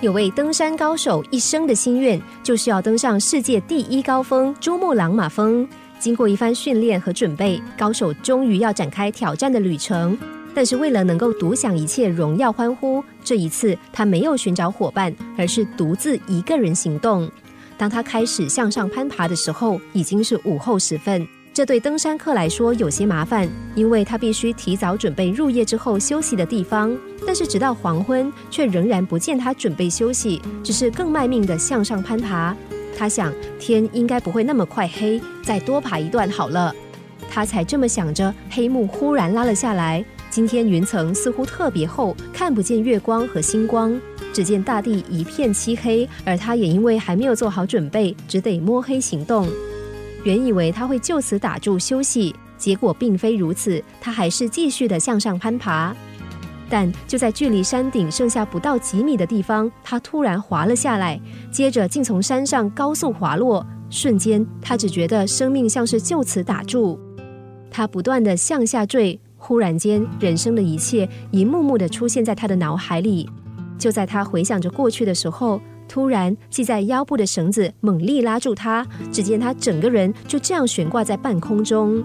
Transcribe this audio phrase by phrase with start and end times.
[0.00, 5.68] 有位登山高手一生的心愿，就是要登上世界第一高峰珠穆朗玛峰。
[5.98, 10.16] 经过一番训练和准备，高手终于要展开挑战的旅程。
[10.54, 17.30] 但是为了能够独享一切荣耀欢呼，这一次他没有寻找伙伴，而是独自一个人行动。
[17.76, 21.28] 当他开始向上攀爬的时候，已经是午后时分。
[21.60, 26.96] 这对登山客来说有些麻烦，因为他必须提早准备入夜之后休息的地方。
[27.26, 32.56] 但是直到黄昏，却仍然不见他准备休息，只是更卖命的向上攀爬。
[32.96, 36.74] 他想，天应该不会那么快黑，再多爬一段好了。
[37.30, 40.02] 他才这么想着，黑幕忽然拉了下来。
[40.30, 44.00] 今天云层似乎特别厚，看不见月光和星光，
[44.32, 46.08] 只见大地一片漆黑。
[46.24, 49.46] 而他也因为还没有做好准备，只得摸黑行动。
[50.22, 55.94] 原以为他会就此打住休息，结果并非如此，他还是继续的向上攀爬。
[56.68, 61.20] 但就在距离山顶剩下不到几米的地方，他突然滑了下来，
[61.50, 63.66] 接着竟从山上高速滑落。
[63.88, 67.00] 瞬间，他只觉得生命像是就此打住。
[67.70, 73.28] 他不断的向下坠，忽然间，人生的一切一幕幕的出现在他的脑海里。
[73.78, 75.60] 就在他回想着过去的时候。
[75.90, 82.00] 突然，系在腰部的绳子猛力拉住他，只见他整个人就这样悬挂在半空中。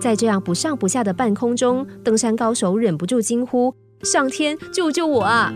[0.00, 5.52] 在这样不上不下的半空中，登山高手忍不住惊呼：“上天，救救我啊！”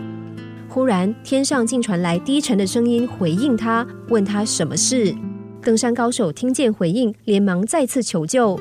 [0.69, 5.15] 忽然，天上竟传来低沉的声音回应他，问他什么事。
[5.63, 8.59] 登山高手听见回应，连忙再次求救。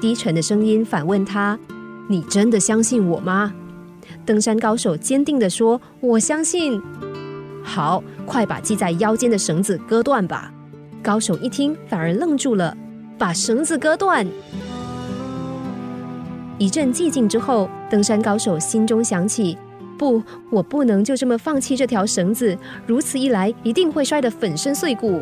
[0.00, 1.58] 低沉的声音反问他
[2.08, 3.52] ：“你真的相信我吗？”
[4.24, 6.80] 登山高手坚定地说：“我相信。”
[7.62, 10.52] 好，快把系在腰间的绳子割断吧！
[11.02, 12.76] 高手一听，反而愣住了，
[13.18, 14.26] 把绳子割断。
[16.58, 19.56] 一阵寂静之后，登山高手心中想起：
[19.98, 25.20] 不，我不能就这么放弃这条绳子，如此一来，一定会摔得粉身碎骨。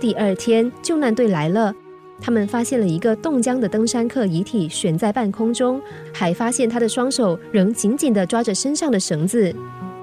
[0.00, 1.72] 第二天，救难队来了，
[2.20, 5.80] 他们发现了一个冻僵的登山客遗体悬在半空中，
[6.12, 9.54] 还发现他的双手仍紧紧地抓着身上的绳子。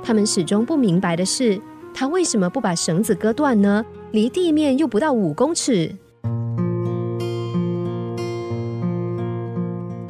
[0.04, 1.60] 他们始终不明白的是，
[1.94, 3.86] 他为什么不把绳子割断呢？
[4.12, 5.94] 离地面又不到五公尺。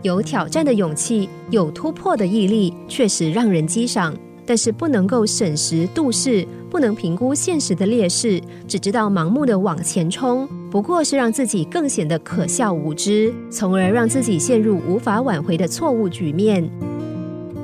[0.02, 4.16] 有挑战的勇气，有突破的毅力，确实让人激赏。
[4.46, 16.68] 但是不能够审时度势，不能评估现实的劣势，只知道盲目的往前冲，不过是让自己更显得可笑无知，从而让自己陷入无法挽回的错误局面。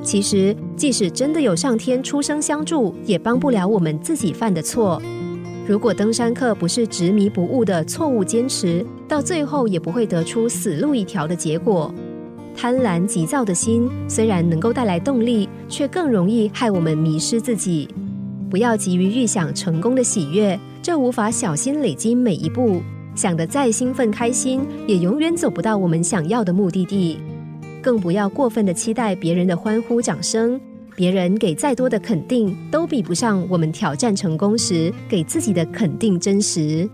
[0.06, 5.02] 其实，即使真的有上天出生相助，也帮不了我们自己犯的错。
[5.66, 11.92] 如果登山客不是执迷不悟的错误坚持，到最后也不会得出死路一条的结果。
[12.54, 17.88] 贪婪急躁的心虽然能够带来动力，却更容易害我们迷失自己。
[18.48, 22.80] 不要急于预想成功的喜悦，这无法小心累积每一步。
[23.16, 27.18] 想得再兴奋开心，也永远走不到我们想要的目的地。
[27.86, 30.60] 更不要过分的期待别人的欢呼掌声，
[30.96, 36.90] 别人给再多的肯定，都比不上我们挑战成功时给自己的肯定真实。